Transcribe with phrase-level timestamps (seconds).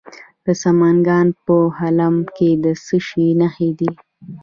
[0.45, 3.89] د سمنګان په خلم کې د څه شي نښې دي؟